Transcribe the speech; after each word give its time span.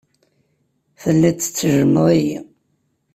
Telliḍ 1.01 1.35
tettejjmeḍ-iyi. 1.39 2.37